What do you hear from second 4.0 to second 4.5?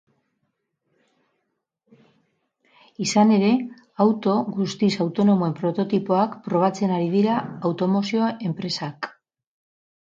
auto